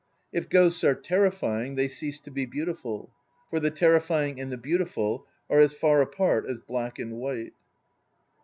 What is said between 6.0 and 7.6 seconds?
apart as black and white.